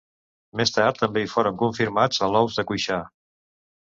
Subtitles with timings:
[0.59, 2.97] Més tard també hi foren confirmats alous de Cuixà.